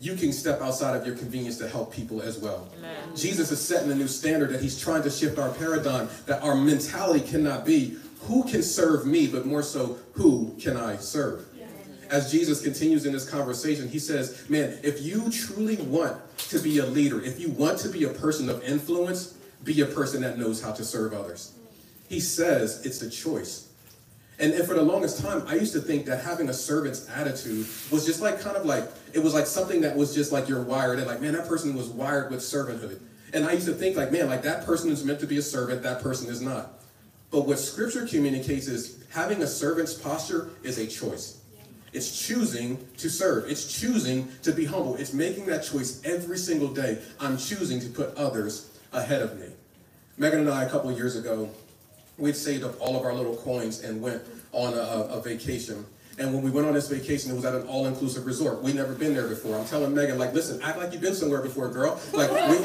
you 0.01 0.15
can 0.15 0.33
step 0.33 0.61
outside 0.61 0.97
of 0.97 1.07
your 1.07 1.17
convenience 1.17 1.59
to 1.59 1.69
help 1.69 1.93
people 1.93 2.23
as 2.23 2.39
well. 2.39 2.69
Amen. 2.79 3.17
Jesus 3.17 3.51
is 3.51 3.61
setting 3.61 3.91
a 3.91 3.95
new 3.95 4.09
standard 4.09 4.51
that 4.51 4.61
he's 4.61 4.81
trying 4.81 5.03
to 5.03 5.11
shift 5.11 5.39
our 5.39 5.51
paradigm, 5.51 6.09
that 6.27 6.43
our 6.43 6.55
mentality 6.55 7.21
cannot 7.27 7.65
be 7.65 7.97
who 8.23 8.45
can 8.45 8.63
serve 8.63 9.07
me, 9.07 9.27
but 9.27 9.47
more 9.47 9.63
so, 9.63 9.99
who 10.13 10.55
can 10.61 10.77
I 10.77 10.97
serve? 10.97 11.47
As 12.11 12.33
Jesus 12.33 12.63
continues 12.63 13.05
in 13.05 13.13
this 13.13 13.29
conversation, 13.29 13.89
he 13.89 13.99
says, 13.99 14.49
Man, 14.49 14.79
if 14.83 15.03
you 15.03 15.31
truly 15.31 15.77
want 15.77 16.17
to 16.39 16.59
be 16.59 16.79
a 16.79 16.87
leader, 16.87 17.23
if 17.23 17.39
you 17.39 17.51
want 17.51 17.79
to 17.81 17.89
be 17.89 18.05
a 18.05 18.09
person 18.09 18.49
of 18.49 18.63
influence, 18.65 19.35
be 19.63 19.81
a 19.83 19.87
person 19.87 20.23
that 20.23 20.39
knows 20.39 20.63
how 20.63 20.73
to 20.73 20.85
serve 20.85 21.13
others. 21.13 21.53
He 22.09 22.21
says 22.21 22.87
it's 22.87 23.03
a 23.03 23.11
choice. 23.11 23.68
And, 24.41 24.53
and 24.53 24.67
for 24.67 24.75
the 24.75 24.83
longest 24.83 25.21
time, 25.21 25.43
I 25.49 25.55
used 25.55 25.73
to 25.73 25.81
think 25.81 26.07
that 26.07 26.23
having 26.23 26.49
a 26.49 26.53
servant's 26.53 27.09
attitude 27.09 27.67
was 27.91 28.07
just 28.07 28.21
like 28.21 28.41
kind 28.41 28.57
of 28.57 28.65
like, 28.65 28.85
it 29.13 29.19
was 29.19 29.35
like 29.35 29.47
something 29.47 29.81
that 29.81 29.97
was 29.97 30.15
just 30.15 30.31
like 30.31 30.49
you're 30.49 30.63
wired. 30.63 30.99
And 30.99 31.09
like, 31.09 31.21
man, 31.21 31.33
that 31.33 31.49
person 31.49 31.75
was 31.75 31.89
wired 31.89 32.31
with 32.31 32.41
servanthood. 32.41 33.01
And 33.33 33.45
I 33.45 33.53
used 33.53 33.67
to 33.67 33.75
think 33.75 33.97
like, 33.97 34.13
man, 34.13 34.29
like 34.29 34.43
that 34.43 34.65
person 34.65 34.91
is 34.91 35.05
meant 35.05 35.21
to 35.21 35.27
be 35.27 35.39
a 35.39 35.43
servant, 35.43 35.83
that 35.83 36.03
person 36.03 36.31
is 36.31 36.41
not. 36.41 36.79
But 37.31 37.47
what 37.47 37.59
scripture 37.59 38.07
communicates 38.07 38.69
is 38.69 39.05
having 39.11 39.43
a 39.43 39.47
servant's 39.47 39.93
posture 39.93 40.51
is 40.63 40.79
a 40.79 40.87
choice. 40.87 41.41
It's 41.93 42.27
choosing 42.27 42.87
to 42.99 43.09
serve. 43.09 43.51
It's 43.51 43.81
choosing 43.81 44.29
to 44.43 44.53
be 44.53 44.65
humble. 44.65 44.97
It's 44.97 45.13
making 45.13 45.47
that 45.47 45.65
choice 45.65 46.03
every 46.05 46.39
single 46.39 46.69
day. 46.69 46.99
I'm 47.19 47.37
choosing 47.39 47.81
to 47.81 47.89
put 47.89 48.15
others 48.17 48.71
ahead 48.93 49.23
of 49.23 49.39
me. 49.39 49.47
Megan 50.17 50.41
and 50.41 50.51
I, 50.51 50.65
a 50.65 50.71
couple 50.71 50.93
years 50.93 51.17
ago, 51.17 51.51
we'd 52.19 52.37
saved 52.37 52.65
up 52.65 52.81
all 52.81 52.97
of 52.97 53.05
our 53.05 53.15
little 53.15 53.37
coins 53.37 53.83
and 53.83 54.03
went 54.03 54.23
on 54.53 54.75
a, 54.75 55.17
a 55.17 55.23
vacation. 55.23 55.87
And 56.19 56.35
when 56.35 56.43
we 56.43 56.51
went 56.51 56.67
on 56.67 56.75
this 56.75 56.89
vacation, 56.89 57.31
it 57.31 57.35
was 57.35 57.45
at 57.45 57.55
an 57.55 57.63
all-inclusive 57.69 58.27
resort. 58.27 58.61
We'd 58.61 58.75
never 58.75 58.93
been 58.93 59.15
there 59.15 59.29
before. 59.29 59.57
I'm 59.57 59.65
telling 59.65 59.95
Megan, 59.95 60.19
like, 60.19 60.35
listen, 60.35 60.61
act 60.63 60.77
like 60.77 60.93
you've 60.93 61.01
been 61.01 61.15
somewhere 61.15 61.41
before, 61.41 61.69
girl. 61.69 62.01
Like, 62.13 62.29
we, 62.51 62.59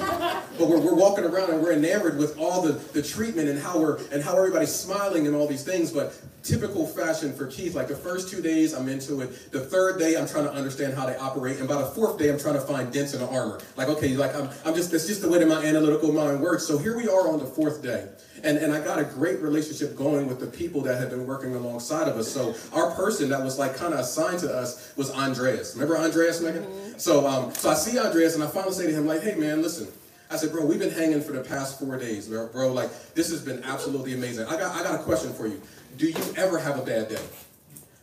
but 0.58 0.68
we're, 0.68 0.80
we're 0.80 0.96
walking 0.96 1.24
around 1.24 1.52
and 1.52 1.62
we're 1.62 1.74
enamored 1.74 2.18
with 2.18 2.36
all 2.40 2.64
the, 2.64 2.72
the 2.72 3.04
treatment 3.04 3.48
and 3.48 3.62
how 3.62 3.80
we're 3.80 4.00
and 4.12 4.24
how 4.24 4.36
everybody's 4.36 4.74
smiling 4.74 5.28
and 5.28 5.36
all 5.36 5.48
these 5.48 5.64
things. 5.64 5.92
But 5.92 6.20
typical 6.44 6.86
fashion 6.86 7.34
for 7.34 7.48
Keith, 7.48 7.74
like 7.74 7.88
the 7.88 7.96
first 7.96 8.30
two 8.30 8.42
days, 8.42 8.74
I'm 8.74 8.90
into 8.90 9.22
it. 9.22 9.52
The 9.52 9.62
third 9.62 9.98
day, 9.98 10.16
I'm 10.16 10.28
trying 10.28 10.44
to 10.44 10.52
understand 10.52 10.94
how 10.94 11.06
they 11.06 11.16
operate, 11.16 11.60
and 11.60 11.68
by 11.68 11.76
the 11.76 11.86
fourth 11.86 12.20
day, 12.20 12.30
I'm 12.30 12.38
trying 12.38 12.56
to 12.56 12.62
find 12.62 12.92
dents 12.92 13.14
in 13.14 13.22
the 13.22 13.28
armor. 13.30 13.60
Like, 13.78 13.88
okay, 13.88 14.16
like 14.16 14.36
I'm, 14.36 14.50
I'm 14.66 14.76
just 14.76 14.92
that's 14.92 15.08
just 15.08 15.22
the 15.22 15.30
way 15.30 15.40
that 15.40 15.48
my 15.48 15.64
analytical 15.64 16.12
mind 16.12 16.42
works. 16.42 16.68
So 16.68 16.78
here 16.78 16.96
we 16.96 17.08
are 17.08 17.30
on 17.30 17.40
the 17.40 17.46
fourth 17.46 17.82
day. 17.82 18.10
And, 18.44 18.58
and 18.58 18.74
I 18.74 18.84
got 18.84 19.00
a 19.00 19.06
great 19.06 19.40
relationship 19.40 19.96
going 19.96 20.28
with 20.28 20.42
the 20.42 20.48
people 20.48 20.82
that 20.82 21.00
had 21.00 21.10
been 21.10 21.26
working 21.26 21.56
alongside 21.56 22.10
of 22.10 22.18
us. 22.18 22.30
So 22.30 22.54
our 22.74 22.92
person 22.92 23.30
that 23.30 23.42
was 23.42 23.58
like 23.58 23.78
kind 23.78 23.94
of 23.94 24.02
assigned 24.02 24.40
to 24.40 24.54
us 24.54 24.94
was 24.98 25.12
Andreas. 25.12 25.76
Remember 25.76 25.98
Andreas, 25.98 26.42
Megan? 26.42 26.64
Mm-hmm. 26.64 26.98
So 26.98 27.26
um, 27.26 27.54
so 27.54 27.70
I 27.70 27.74
see 27.74 27.98
Andreas 27.98 28.36
and 28.36 28.44
I 28.44 28.48
finally 28.48 28.74
say 28.74 28.88
to 28.88 28.94
him, 28.94 29.08
like, 29.08 29.22
hey 29.22 29.36
man, 29.36 29.62
listen. 29.62 29.88
I 30.34 30.36
said, 30.36 30.52
bro, 30.52 30.66
we've 30.66 30.80
been 30.80 30.90
hanging 30.90 31.22
for 31.22 31.32
the 31.32 31.42
past 31.42 31.80
four 31.80 31.96
days, 31.96 32.28
bro. 32.28 32.48
bro 32.48 32.74
like, 32.74 32.90
this 33.14 33.30
has 33.30 33.40
been 33.46 33.64
absolutely 33.64 34.16
amazing. 34.16 34.48
I 34.48 34.58
got 34.58 34.76
I 34.76 34.82
got 34.82 35.00
a 35.00 35.04
question 35.04 35.32
for 35.32 35.46
you. 35.46 35.62
Do 35.96 36.08
you 36.08 36.34
ever 36.36 36.58
have 36.58 36.80
a 36.80 36.82
bad 36.82 37.10
day? 37.10 37.22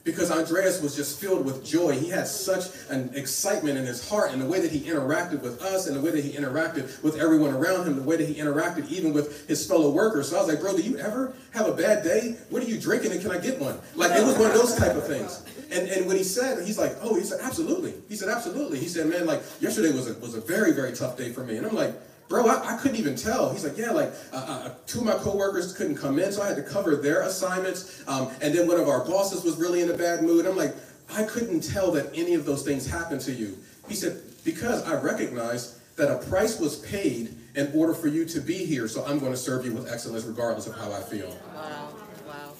because 0.02 0.30
Andreas 0.30 0.80
was 0.80 0.96
just 0.96 1.20
filled 1.20 1.44
with 1.44 1.64
joy. 1.64 1.92
He 1.92 2.08
had 2.08 2.26
such 2.26 2.66
an 2.88 3.10
excitement 3.14 3.76
in 3.76 3.84
his 3.84 4.08
heart 4.08 4.32
and 4.32 4.40
the 4.40 4.46
way 4.46 4.60
that 4.60 4.70
he 4.70 4.80
interacted 4.80 5.42
with 5.42 5.60
us 5.60 5.86
and 5.86 5.96
the 5.96 6.00
way 6.00 6.10
that 6.10 6.24
he 6.24 6.32
interacted 6.32 7.02
with 7.02 7.18
everyone 7.18 7.52
around 7.52 7.86
him, 7.86 7.96
the 7.96 8.02
way 8.02 8.16
that 8.16 8.26
he 8.26 8.34
interacted 8.34 8.88
even 8.88 9.12
with 9.12 9.46
his 9.46 9.66
fellow 9.66 9.90
workers. 9.90 10.30
So 10.30 10.36
I 10.36 10.40
was 10.40 10.48
like, 10.48 10.60
bro, 10.60 10.74
do 10.74 10.82
you 10.82 10.96
ever 10.98 11.34
have 11.52 11.68
a 11.68 11.74
bad 11.74 12.02
day? 12.02 12.36
What 12.48 12.62
are 12.62 12.66
you 12.66 12.80
drinking 12.80 13.12
and 13.12 13.20
can 13.20 13.30
I 13.30 13.38
get 13.38 13.60
one? 13.60 13.78
Like 13.94 14.12
it 14.12 14.24
was 14.24 14.38
one 14.38 14.50
of 14.50 14.54
those 14.54 14.74
type 14.76 14.96
of 14.96 15.06
things. 15.06 15.44
And 15.70 15.88
and 15.88 16.06
when 16.06 16.16
he 16.16 16.24
said, 16.24 16.66
he's 16.66 16.78
like, 16.78 16.96
oh, 17.02 17.14
he 17.14 17.22
said, 17.22 17.40
absolutely. 17.42 17.94
He 18.08 18.16
said, 18.16 18.30
absolutely. 18.30 18.78
He 18.78 18.88
said, 18.88 19.06
man, 19.06 19.26
like 19.26 19.42
yesterday 19.60 19.92
was 19.92 20.08
a, 20.08 20.14
was 20.18 20.34
a 20.34 20.40
very, 20.40 20.72
very 20.72 20.92
tough 20.92 21.16
day 21.16 21.30
for 21.30 21.44
me. 21.44 21.56
And 21.58 21.66
I'm 21.66 21.74
like, 21.74 21.94
bro, 22.30 22.46
I, 22.46 22.74
I, 22.74 22.76
couldn't 22.78 22.96
even 22.96 23.16
tell. 23.16 23.50
He's 23.50 23.64
like, 23.64 23.76
yeah, 23.76 23.90
like 23.90 24.12
uh, 24.32 24.36
uh, 24.36 24.70
two 24.86 25.00
of 25.00 25.04
my 25.04 25.14
coworkers 25.14 25.76
couldn't 25.76 25.96
come 25.96 26.18
in, 26.18 26.32
so 26.32 26.40
I 26.40 26.46
had 26.46 26.56
to 26.56 26.62
cover 26.62 26.96
their 26.96 27.22
assignments. 27.22 28.02
Um, 28.08 28.30
and 28.40 28.54
then 28.54 28.66
one 28.68 28.80
of 28.80 28.88
our 28.88 29.04
bosses 29.04 29.44
was 29.44 29.58
really 29.58 29.82
in 29.82 29.90
a 29.90 29.96
bad 29.96 30.22
mood. 30.22 30.46
I'm 30.46 30.56
like, 30.56 30.74
I 31.12 31.24
couldn't 31.24 31.60
tell 31.60 31.90
that 31.90 32.06
any 32.14 32.34
of 32.34 32.46
those 32.46 32.62
things 32.62 32.86
happened 32.86 33.20
to 33.22 33.32
you. 33.32 33.58
He 33.88 33.96
said, 33.96 34.22
because 34.44 34.84
I 34.84 34.98
recognize 35.02 35.80
that 35.96 36.08
a 36.08 36.24
price 36.28 36.60
was 36.60 36.76
paid 36.78 37.34
in 37.56 37.70
order 37.74 37.92
for 37.92 38.06
you 38.06 38.24
to 38.26 38.40
be 38.40 38.64
here, 38.64 38.86
so 38.86 39.04
I'm 39.04 39.18
going 39.18 39.32
to 39.32 39.36
serve 39.36 39.66
you 39.66 39.72
with 39.74 39.92
excellence 39.92 40.24
regardless 40.24 40.68
of 40.68 40.76
how 40.76 40.92
I 40.92 41.00
feel. 41.00 41.36
Wow. 41.52 41.88
Wow. 42.28 42.52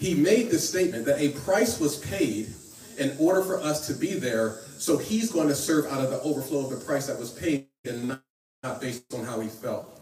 He 0.00 0.14
made 0.14 0.50
the 0.50 0.58
statement 0.58 1.04
that 1.04 1.20
a 1.20 1.30
price 1.40 1.78
was 1.78 1.98
paid 1.98 2.48
in 2.96 3.14
order 3.20 3.42
for 3.42 3.60
us 3.60 3.86
to 3.88 3.92
be 3.92 4.14
there, 4.14 4.56
so 4.78 4.96
he's 4.96 5.30
going 5.30 5.48
to 5.48 5.54
serve 5.54 5.84
out 5.92 6.02
of 6.02 6.10
the 6.10 6.20
overflow 6.22 6.64
of 6.64 6.70
the 6.70 6.84
price 6.84 7.06
that 7.08 7.18
was 7.18 7.30
paid 7.30 7.66
and 7.84 8.08
not 8.08 8.22
based 8.80 9.14
on 9.14 9.24
how 9.24 9.40
he 9.40 9.48
felt. 9.48 9.94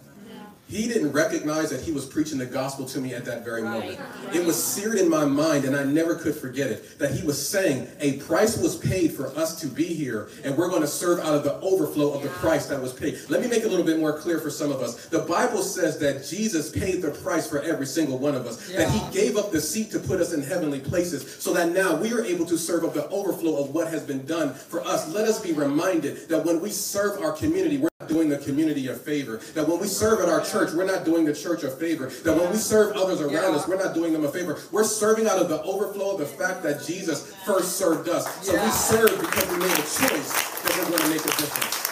He 0.69 0.89
didn't 0.89 1.13
recognize 1.13 1.71
that 1.71 1.81
he 1.81 1.93
was 1.93 2.07
preaching 2.07 2.39
the 2.39 2.47
gospel 2.47 2.87
to 2.87 3.01
me 3.01 3.15
at 3.15 3.25
that 3.27 3.45
very 3.45 3.63
right. 3.63 3.73
moment. 3.73 4.01
It 4.35 4.45
was 4.45 4.61
seared 4.61 4.99
in 4.99 5.09
my 5.09 5.25
mind, 5.25 5.65
and 5.65 5.77
I 5.77 5.85
never 5.85 6.17
could 6.17 6.35
forget 6.35 6.71
it. 6.71 6.99
That 6.99 7.13
he 7.13 7.25
was 7.25 7.49
saying 7.49 7.87
a 8.01 8.15
price 8.15 8.61
was 8.61 8.77
paid 8.77 9.13
for 9.13 9.29
us 9.39 9.61
to 9.61 9.69
be 9.69 9.85
here, 9.85 10.29
and 10.43 10.57
we're 10.57 10.69
going 10.69 10.81
to 10.81 10.89
serve 10.89 11.21
out 11.21 11.35
of 11.35 11.45
the 11.45 11.61
overflow 11.61 12.15
of 12.15 12.25
the 12.25 12.31
price 12.31 12.67
that 12.67 12.83
was 12.83 12.93
paid. 12.93 13.17
Let 13.29 13.43
me 13.43 13.47
make 13.47 13.61
it 13.61 13.67
a 13.67 13.69
little 13.69 13.87
bit 13.87 14.01
more 14.01 14.19
clear 14.19 14.41
for 14.41 14.51
some 14.51 14.73
of 14.73 14.81
us. 14.81 15.07
The 15.07 15.21
Bible 15.21 15.63
says 15.63 16.01
that 16.01 16.27
Jesus 16.27 16.73
paid 16.73 17.01
the 17.01 17.13
price 17.13 17.49
for 17.49 17.63
every 17.63 17.87
single 17.87 18.19
one 18.19 18.35
of 18.35 18.45
us. 18.47 18.69
Yeah. 18.69 18.79
That 18.79 18.91
he 18.91 19.17
gave 19.17 19.37
up 19.37 19.53
the 19.53 19.61
seat 19.61 19.93
to 19.93 20.01
put 20.01 20.21
us 20.21 20.33
in 20.33 20.43
heavenly 20.43 20.81
places, 20.81 21.37
so 21.41 21.53
that 21.53 21.71
now 21.71 21.95
we 21.95 22.13
are 22.13 22.25
able 22.25 22.47
to 22.47 22.59
serve 22.59 22.83
of 22.83 22.93
the 22.93 23.09
overflow 23.11 23.63
of 23.63 23.71
what 23.71 23.87
has 23.87 24.03
been 24.03 24.27
done 24.27 24.53
for 24.53 24.85
us. 24.85 25.09
Let 25.15 25.29
us 25.29 25.41
be 25.41 25.53
reminded 25.53 26.29
that 26.29 26.45
when 26.45 26.61
we 26.61 26.71
serve 26.71 27.23
our 27.23 27.31
community, 27.31 27.79
we're 27.79 27.89
doing 28.09 28.29
the 28.29 28.39
community 28.39 28.89
a 28.89 28.95
favor. 28.95 29.39
That 29.55 29.69
when 29.69 29.81
we 29.81 29.87
serve 29.87 30.21
at 30.21 30.29
our 30.29 30.45
church, 30.45 30.73
we're 30.73 30.85
not 30.87 31.05
doing 31.05 31.25
the 31.25 31.35
church 31.35 31.63
a 31.63 31.71
favor. 31.71 32.09
That 32.09 32.37
when 32.37 32.51
we 32.51 32.57
serve 32.57 32.97
others 32.97 33.21
around 33.21 33.55
us, 33.55 33.67
we're 33.69 33.83
not 33.83 33.95
doing 33.95 34.13
them 34.13 34.25
a 34.25 34.29
favor. 34.29 34.59
We're 34.73 34.85
serving 34.85 35.27
out 35.27 35.39
of 35.39 35.49
the 35.49 35.63
overflow 35.63 36.13
of 36.13 36.19
the 36.19 36.27
fact 36.27 36.63
that 36.63 36.85
Jesus 36.85 37.35
first 37.45 37.77
served 37.77 38.09
us. 38.09 38.47
So 38.47 38.53
we 38.53 38.71
serve 38.71 39.19
because 39.21 39.49
we 39.51 39.59
made 39.59 39.73
a 39.73 39.77
choice 39.77 40.33
that 40.63 40.77
we're 40.79 40.91
going 40.91 41.03
to 41.03 41.09
make 41.09 41.21
a 41.21 41.37
difference. 41.37 41.87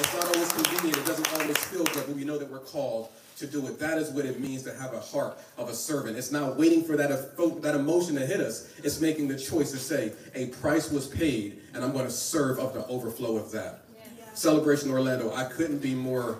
It's 0.00 0.14
not 0.14 0.24
always 0.36 0.52
convenient. 0.52 0.96
It 0.96 1.06
doesn't 1.06 1.40
always 1.40 1.58
feel 1.58 1.84
good, 1.84 2.06
but 2.06 2.14
we 2.14 2.24
know 2.24 2.38
that 2.38 2.48
we're 2.48 2.60
called 2.60 3.08
to 3.38 3.46
do 3.46 3.66
it. 3.66 3.78
That 3.78 3.98
is 3.98 4.10
what 4.10 4.24
it 4.24 4.40
means 4.40 4.62
to 4.64 4.74
have 4.74 4.92
a 4.94 5.00
heart 5.00 5.38
of 5.56 5.68
a 5.68 5.74
servant. 5.74 6.16
It's 6.16 6.30
not 6.30 6.56
waiting 6.56 6.84
for 6.84 6.96
that, 6.96 7.36
that 7.62 7.74
emotion 7.74 8.14
to 8.16 8.26
hit 8.26 8.40
us. 8.40 8.72
It's 8.82 9.00
making 9.00 9.28
the 9.28 9.38
choice 9.38 9.70
to 9.72 9.78
say, 9.78 10.12
a 10.34 10.46
price 10.46 10.90
was 10.90 11.06
paid, 11.08 11.60
and 11.74 11.84
I'm 11.84 11.92
going 11.92 12.04
to 12.04 12.10
serve 12.10 12.58
of 12.58 12.74
the 12.74 12.86
overflow 12.86 13.36
of 13.36 13.50
that. 13.52 13.84
Celebration 14.38 14.92
Orlando, 14.92 15.34
I 15.34 15.46
couldn't 15.46 15.78
be 15.78 15.96
more 15.96 16.38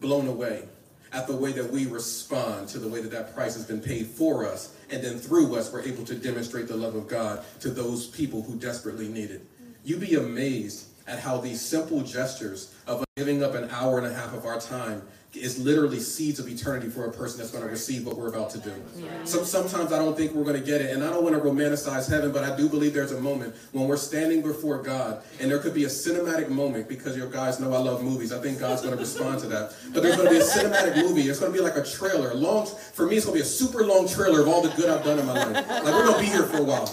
blown 0.00 0.26
away 0.26 0.64
at 1.12 1.28
the 1.28 1.36
way 1.36 1.52
that 1.52 1.70
we 1.70 1.86
respond 1.86 2.68
to 2.70 2.80
the 2.80 2.88
way 2.88 3.00
that 3.00 3.12
that 3.12 3.36
price 3.36 3.54
has 3.54 3.64
been 3.64 3.80
paid 3.80 4.08
for 4.08 4.44
us. 4.44 4.74
And 4.90 5.00
then 5.00 5.20
through 5.20 5.54
us, 5.54 5.72
we're 5.72 5.82
able 5.82 6.04
to 6.06 6.16
demonstrate 6.16 6.66
the 6.66 6.76
love 6.76 6.96
of 6.96 7.06
God 7.06 7.44
to 7.60 7.70
those 7.70 8.08
people 8.08 8.42
who 8.42 8.56
desperately 8.56 9.06
need 9.06 9.30
it. 9.30 9.42
You'd 9.84 10.00
be 10.00 10.16
amazed 10.16 10.88
at 11.06 11.18
how 11.18 11.38
these 11.38 11.60
simple 11.60 12.02
gestures 12.02 12.74
of 12.86 13.04
giving 13.16 13.42
up 13.42 13.54
an 13.54 13.68
hour 13.70 13.98
and 13.98 14.06
a 14.06 14.12
half 14.12 14.34
of 14.34 14.44
our 14.44 14.60
time 14.60 15.02
is 15.32 15.58
literally 15.58 15.98
seeds 15.98 16.38
of 16.38 16.48
eternity 16.48 16.88
for 16.88 17.06
a 17.06 17.12
person 17.12 17.38
that's 17.38 17.50
going 17.50 17.62
to 17.62 17.68
receive 17.68 18.06
what 18.06 18.16
we're 18.16 18.28
about 18.28 18.50
to 18.50 18.58
do. 18.58 18.72
Yeah. 18.96 19.10
So 19.24 19.42
sometimes 19.44 19.92
I 19.92 19.98
don't 19.98 20.16
think 20.16 20.32
we're 20.32 20.44
going 20.44 20.58
to 20.58 20.64
get 20.64 20.80
it, 20.80 20.92
and 20.92 21.04
I 21.04 21.10
don't 21.10 21.22
want 21.22 21.34
to 21.34 21.40
romanticize 21.40 22.08
heaven, 22.08 22.32
but 22.32 22.44
I 22.44 22.56
do 22.56 22.68
believe 22.68 22.94
there's 22.94 23.12
a 23.12 23.20
moment 23.20 23.54
when 23.72 23.86
we're 23.86 23.96
standing 23.96 24.42
before 24.42 24.82
God, 24.82 25.22
and 25.40 25.50
there 25.50 25.58
could 25.58 25.74
be 25.74 25.84
a 25.84 25.88
cinematic 25.88 26.48
moment 26.48 26.88
because 26.88 27.16
your 27.16 27.28
guys 27.28 27.60
know 27.60 27.72
I 27.72 27.78
love 27.78 28.02
movies. 28.02 28.32
I 28.32 28.40
think 28.40 28.60
God's 28.60 28.82
going 28.82 28.94
to 28.94 29.00
respond 29.00 29.40
to 29.40 29.46
that. 29.48 29.74
But 29.92 30.02
there's 30.02 30.16
going 30.16 30.28
to 30.28 30.34
be 30.34 30.40
a 30.40 30.46
cinematic 30.46 30.96
movie. 30.96 31.22
It's 31.22 31.40
going 31.40 31.52
to 31.52 31.58
be 31.58 31.62
like 31.62 31.76
a 31.76 31.84
trailer. 31.84 32.34
Long 32.34 32.66
for 32.66 33.06
me, 33.06 33.16
it's 33.16 33.26
going 33.26 33.36
to 33.36 33.42
be 33.42 33.46
a 33.46 33.50
super 33.50 33.84
long 33.84 34.08
trailer 34.08 34.40
of 34.40 34.48
all 34.48 34.62
the 34.62 34.70
good 34.70 34.88
I've 34.88 35.04
done 35.04 35.18
in 35.18 35.26
my 35.26 35.32
life. 35.32 35.68
Like 35.68 35.84
we're 35.84 36.06
going 36.06 36.14
to 36.14 36.20
be 36.20 36.26
here 36.26 36.44
for 36.44 36.58
a 36.58 36.62
while. 36.62 36.86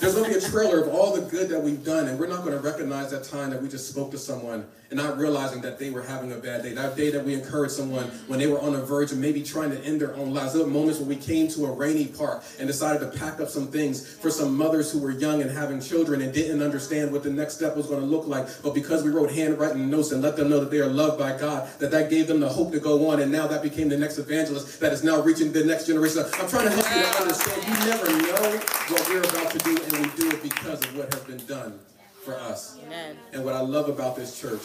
There's 0.00 0.14
going 0.14 0.32
to 0.32 0.38
be 0.38 0.44
a 0.44 0.48
trailer 0.48 0.80
of 0.80 0.94
all 0.94 1.12
the 1.12 1.22
good 1.22 1.48
that 1.48 1.60
we've 1.60 1.84
done, 1.84 2.06
and 2.06 2.20
we're 2.20 2.28
not 2.28 2.44
going 2.44 2.52
to 2.52 2.60
recognize 2.60 3.10
that 3.10 3.24
time 3.24 3.50
that 3.50 3.60
we 3.60 3.68
just 3.68 3.88
spoke 3.88 4.12
to 4.12 4.18
someone 4.18 4.64
and 4.90 4.98
not 4.98 5.18
realizing 5.18 5.60
that 5.60 5.78
they 5.78 5.90
were 5.90 6.02
having 6.02 6.32
a 6.32 6.36
bad 6.36 6.62
day. 6.62 6.72
That 6.72 6.96
day 6.96 7.10
that 7.10 7.22
we 7.22 7.34
encouraged 7.34 7.74
someone 7.74 8.06
when 8.26 8.38
they 8.38 8.46
were 8.46 8.60
on 8.60 8.72
the 8.72 8.82
verge 8.82 9.12
of 9.12 9.18
maybe 9.18 9.42
trying 9.42 9.70
to 9.70 9.78
end 9.84 10.00
their 10.00 10.14
own 10.16 10.32
lives. 10.32 10.54
There 10.54 10.62
were 10.62 10.70
moments 10.70 10.98
when 10.98 11.08
we 11.08 11.16
came 11.16 11.48
to 11.48 11.66
a 11.66 11.72
rainy 11.72 12.06
park 12.06 12.42
and 12.58 12.66
decided 12.66 13.00
to 13.00 13.18
pack 13.18 13.40
up 13.40 13.48
some 13.48 13.66
things 13.66 14.06
for 14.06 14.30
some 14.30 14.56
mothers 14.56 14.90
who 14.90 15.00
were 15.00 15.10
young 15.10 15.42
and 15.42 15.50
having 15.50 15.80
children 15.80 16.22
and 16.22 16.32
didn't 16.32 16.62
understand 16.62 17.12
what 17.12 17.22
the 17.22 17.30
next 17.30 17.56
step 17.56 17.76
was 17.76 17.86
going 17.86 18.00
to 18.00 18.06
look 18.06 18.26
like. 18.26 18.46
But 18.62 18.72
because 18.74 19.02
we 19.02 19.10
wrote 19.10 19.30
handwritten 19.30 19.90
notes 19.90 20.12
and 20.12 20.22
let 20.22 20.36
them 20.36 20.48
know 20.48 20.60
that 20.60 20.70
they 20.70 20.78
are 20.78 20.86
loved 20.86 21.18
by 21.18 21.36
God, 21.36 21.68
that 21.80 21.90
that 21.90 22.08
gave 22.08 22.26
them 22.26 22.40
the 22.40 22.48
hope 22.48 22.72
to 22.72 22.80
go 22.80 23.10
on, 23.10 23.20
and 23.20 23.30
now 23.30 23.46
that 23.46 23.62
became 23.62 23.90
the 23.90 23.98
next 23.98 24.16
evangelist 24.16 24.80
that 24.80 24.92
is 24.92 25.04
now 25.04 25.20
reaching 25.20 25.52
the 25.52 25.64
next 25.64 25.86
generation. 25.86 26.24
I'm 26.34 26.48
trying 26.48 26.64
to 26.64 26.70
help 26.70 26.86
you 26.94 27.02
to 27.02 27.22
understand. 27.22 27.62
You 27.66 27.74
never 27.84 28.06
know 28.06 28.58
what 28.88 29.08
we're 29.10 29.22
about 29.22 29.50
to 29.50 29.58
do, 29.58 29.76
and 29.88 30.06
we 30.06 30.12
do 30.16 30.30
it 30.30 30.42
because 30.42 30.84
of 30.84 30.96
what 30.96 31.12
has 31.12 31.22
been 31.24 31.44
done 31.46 31.78
for 32.24 32.34
us. 32.34 32.78
Amen. 32.84 33.16
And 33.32 33.44
what 33.44 33.54
I 33.54 33.60
love 33.60 33.88
about 33.88 34.16
this 34.16 34.38
church 34.38 34.62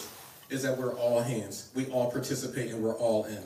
is 0.50 0.64
that 0.64 0.78
we're 0.78 0.94
all 0.96 1.22
hands. 1.22 1.72
We 1.76 1.88
all 1.88 2.12
participate 2.12 2.72
and 2.72 2.84
we're 2.84 2.98
all 2.98 3.26
in. 3.26 3.44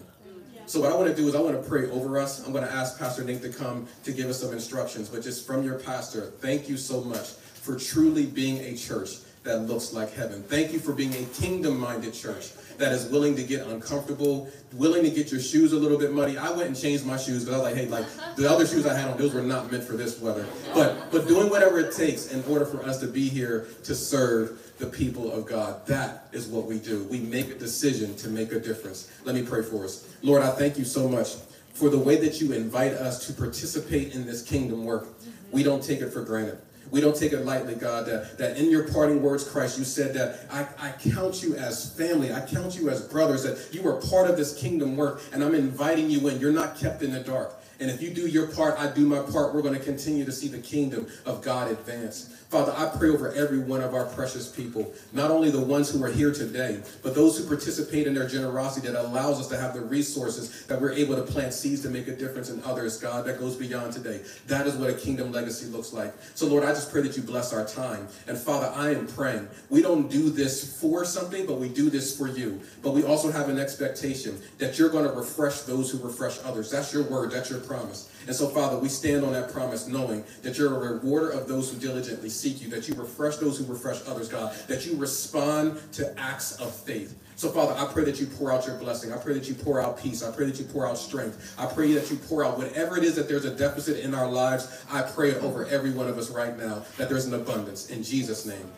So 0.66 0.82
what 0.82 0.92
I 0.92 0.96
want 0.96 1.08
to 1.08 1.16
do 1.16 1.28
is 1.30 1.36
I 1.36 1.40
want 1.40 1.62
to 1.62 1.70
pray 1.70 1.90
over 1.90 2.20
us. 2.20 2.46
I'm 2.46 2.52
going 2.52 2.66
to 2.66 2.72
ask 2.72 3.00
Pastor 3.00 3.24
Nate 3.24 3.42
to 3.42 3.50
come 3.50 3.88
to 4.04 4.12
give 4.12 4.30
us 4.30 4.42
some 4.42 4.52
instructions. 4.52 5.08
But 5.08 5.24
just 5.24 5.48
from 5.48 5.64
your 5.64 5.80
pastor, 5.80 6.26
thank 6.40 6.68
you 6.68 6.76
so 6.76 7.02
much 7.02 7.30
for 7.30 7.80
truly 7.80 8.26
being 8.26 8.58
a 8.58 8.76
church 8.76 9.20
that 9.48 9.60
looks 9.62 9.94
like 9.94 10.14
heaven. 10.14 10.44
Thank 10.44 10.74
you 10.74 10.80
for 10.80 10.94
being 10.94 11.14
a 11.16 11.24
kingdom-minded 11.40 12.14
church 12.14 12.52
that 12.78 12.92
is 12.92 13.06
willing 13.08 13.36
to 13.38 13.44
get 13.44 13.66
uncomfortable, 13.68 14.50
willing 14.74 15.04
to 15.04 15.10
get 15.10 15.32
your 15.32 15.40
shoes 15.40 15.72
a 15.74 15.78
little 15.78 15.98
bit 15.98 16.12
muddy. 16.12 16.38
I 16.38 16.52
went 16.52 16.68
and 16.68 16.78
changed 16.78 17.06
my 17.06 17.18
shoes 17.18 17.46
because 17.46 17.60
I 17.60 17.64
was 17.64 17.74
like, 17.74 17.76
hey, 17.76 17.88
like 17.88 18.36
the 18.36 18.50
other 18.50 18.68
shoes 18.68 18.86
I 18.86 18.96
had 18.96 19.10
on, 19.10 19.18
those 19.18 19.34
were 19.34 19.42
not 19.42 19.72
meant 19.72 19.84
for 19.84 19.94
this 19.94 20.20
weather. 20.20 20.46
But 20.74 21.12
but 21.12 21.28
doing 21.28 21.50
whatever 21.50 21.80
it 21.80 21.94
takes 21.94 22.32
in 22.32 22.44
order 22.52 22.66
for 22.66 22.84
us 22.84 23.00
to 23.00 23.08
be 23.08 23.30
here 23.30 23.68
to 23.84 23.96
serve 23.96 24.74
the 24.78 24.86
people 24.86 25.32
of 25.32 25.48
God. 25.48 25.88
That 25.88 26.28
is 26.34 26.48
what 26.48 26.66
we 26.66 26.78
do. 26.78 27.06
We 27.06 27.20
make 27.20 27.50
a 27.50 27.56
decision 27.56 28.16
to 28.18 28.30
make 28.30 28.52
a 28.52 28.60
difference. 28.60 29.10
Let 29.24 29.34
me 29.34 29.44
pray 29.44 29.64
for 29.64 29.86
us. 29.86 30.08
Lord, 30.22 30.44
I 30.44 30.52
thank 30.52 30.78
you 30.78 30.86
so 30.86 31.08
much 31.08 31.36
for 31.74 31.90
the 31.90 31.98
way 31.98 32.18
that 32.18 32.42
you 32.42 32.52
invite 32.52 32.94
us 32.94 33.26
to 33.28 33.34
participate 33.34 34.14
in 34.14 34.26
this 34.26 34.42
kingdom 34.42 34.84
work. 34.84 35.08
We 35.52 35.64
don't 35.64 35.82
take 35.82 36.02
it 36.02 36.12
for 36.12 36.22
granted. 36.22 36.60
We 36.92 37.02
don't 37.02 37.16
take 37.16 37.34
it 37.34 37.46
lightly, 37.46 37.76
God, 37.76 38.06
that, 38.06 38.38
that 38.38 38.58
in 38.58 38.70
your 38.70 38.88
parting 38.92 39.22
words, 39.22 39.44
Christ, 39.44 39.78
you 39.78 39.84
said 39.84 40.14
that 40.14 40.40
I, 40.52 40.68
I 40.88 40.92
count 40.92 41.44
you 41.44 41.56
as 41.56 41.94
family. 41.94 42.32
I 42.32 42.46
count 42.46 42.76
you 42.78 42.90
as 42.90 43.02
brothers, 43.02 43.44
that 43.44 43.74
you 43.74 43.88
are 43.88 44.00
part 44.02 44.30
of 44.30 44.38
this 44.38 44.58
kingdom 44.58 44.96
work, 44.96 45.22
and 45.34 45.44
I'm 45.44 45.56
inviting 45.56 46.10
you 46.10 46.28
in. 46.28 46.40
You're 46.40 46.52
not 46.52 46.78
kept 46.78 47.02
in 47.02 47.12
the 47.12 47.20
dark. 47.20 47.54
And 47.80 47.92
if 47.92 48.02
you 48.02 48.10
do 48.10 48.28
your 48.28 48.48
part, 48.48 48.80
I 48.80 48.92
do 48.92 49.06
my 49.06 49.20
part, 49.20 49.54
we're 49.54 49.62
going 49.62 49.78
to 49.78 49.84
continue 49.84 50.26
to 50.26 50.32
see 50.32 50.48
the 50.48 50.60
kingdom 50.60 51.08
of 51.26 51.42
God 51.42 51.72
advance. 51.72 52.34
Father, 52.50 52.74
I 52.78 52.98
pray 52.98 53.10
over 53.10 53.34
every 53.34 53.60
one 53.60 53.82
of 53.82 53.94
our 53.94 54.06
precious 54.06 54.48
people, 54.48 54.94
not 55.12 55.32
only 55.32 55.52
the 55.52 55.60
ones 55.60 55.92
who 55.92 56.02
are 56.02 56.10
here 56.10 56.32
today, 56.32 56.82
but 57.04 57.14
those 57.14 57.38
who 57.38 57.46
participate 57.46 58.08
in 58.08 58.14
their 58.14 58.28
generosity 58.28 58.88
that 58.88 58.98
allows 58.98 59.42
us 59.42 59.48
to 59.50 59.58
have 59.58 59.74
the 59.74 59.82
resources 59.82 60.66
that 60.68 60.80
we're 60.80 60.94
able 60.94 61.16
to 61.18 61.24
plant 61.24 61.54
seeds 61.54 61.82
to 61.82 61.90
make 61.90 62.08
a 62.08 62.16
difference 62.16 62.50
in 62.50 62.64
others, 62.64 62.98
God, 63.02 63.26
that 63.26 63.38
goes 63.38 63.58
beyond 63.58 63.92
today. 63.92 64.22
That 64.48 64.66
is 64.66 64.76
what 64.76 64.90
a 64.90 64.94
kingdom 64.94 65.34
legacy 65.34 65.66
looks 65.66 65.92
like. 65.92 66.14
So, 66.36 66.48
Lord, 66.48 66.64
I 66.64 66.68
just 66.68 66.90
pray 66.90 67.02
that 67.02 67.18
you 67.18 67.24
bless 67.24 67.52
our 67.52 67.66
time. 67.66 68.08
And 68.28 68.38
Father, 68.38 68.72
I 68.74 68.92
am 68.92 69.08
praying. 69.08 69.50
We 69.70 69.82
don't 69.82 70.10
do 70.10 70.30
this 70.30 70.80
for 70.80 71.04
something, 71.04 71.46
but 71.46 71.56
we 71.56 71.68
do 71.68 71.90
this 71.90 72.18
for 72.18 72.30
you. 72.30 72.62
But 72.82 72.94
we 72.94 73.04
also 73.04 73.30
have 73.30 73.50
an 73.50 73.60
expectation 73.60 74.42
that 74.58 74.80
you're 74.80 74.90
going 74.90 75.04
to 75.04 75.12
refresh 75.12 75.62
those 75.62 75.92
who 75.92 75.98
refresh 75.98 76.40
others. 76.46 76.72
That's 76.72 76.94
your 76.94 77.04
word, 77.04 77.32
that's 77.32 77.50
your 77.50 77.60
promise. 77.68 78.12
And 78.28 78.36
so, 78.36 78.48
Father, 78.48 78.78
we 78.78 78.90
stand 78.90 79.24
on 79.24 79.34
that 79.34 79.52
promise 79.52 79.88
knowing 79.88 80.24
that 80.42 80.58
you're 80.58 80.74
a 80.74 80.94
rewarder 80.94 81.30
of 81.30 81.48
those 81.48 81.72
who 81.72 81.80
diligently 81.80 82.30
seek 82.30 82.62
you, 82.62 82.70
that 82.70 82.88
you 82.88 82.96
refresh 82.96 83.38
those 83.38 83.58
who 83.58 83.66
refresh 83.66 84.02
others, 84.08 84.30
God, 84.30 84.56
that 84.68 84.86
you 84.86 84.96
respond 84.98 85.80
to 85.94 86.18
acts 86.20 86.60
of 86.60 86.74
faith. 86.74 87.18
So, 87.38 87.50
Father, 87.50 87.76
I 87.78 87.86
pray 87.94 88.04
that 88.06 88.20
you 88.20 88.26
pour 88.26 88.52
out 88.52 88.66
your 88.66 88.78
blessing. 88.78 89.14
I 89.14 89.18
pray 89.18 89.36
that 89.36 89.48
you 89.48 89.54
pour 89.54 89.80
out 89.80 90.02
peace. 90.02 90.24
I 90.24 90.36
pray 90.36 90.48
that 90.48 90.60
you 90.60 90.66
pour 90.66 90.88
out 90.88 90.98
strength. 90.98 91.56
I 91.60 91.68
pray 91.68 91.94
that 91.94 92.10
you 92.10 92.18
pour 92.18 92.44
out 92.44 92.58
whatever 92.58 92.98
it 92.98 93.04
is 93.04 93.16
that 93.16 93.28
there's 93.28 93.46
a 93.46 93.56
deficit 93.56 94.04
in 94.04 94.16
our 94.16 94.30
lives. 94.30 94.84
I 94.92 95.04
pray 95.04 95.36
over 95.36 95.66
every 95.68 95.92
one 95.92 96.08
of 96.08 96.18
us 96.18 96.32
right 96.32 96.58
now 96.58 96.84
that 96.98 97.10
there's 97.10 97.28
an 97.28 97.36
abundance. 97.36 97.92
In 97.92 98.02
Jesus' 98.02 98.48
name, 98.48 98.72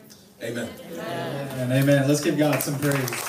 amen. 0.43 0.69
Amen. 0.91 1.49
Amen. 1.53 1.83
amen. 1.83 2.07
Let's 2.09 2.21
give 2.21 2.37
God 2.37 2.61
some 2.61 2.77
praise. 2.79 3.28